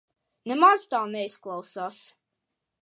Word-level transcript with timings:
Nemaz 0.51 0.87
tā 0.93 1.03
neizklausās. 1.11 2.03